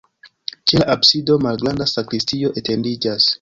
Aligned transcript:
Ĉe 0.71 0.79
la 0.79 0.87
absido 0.93 1.37
malgranda 1.47 1.87
sakristio 1.93 2.53
etendiĝas. 2.63 3.29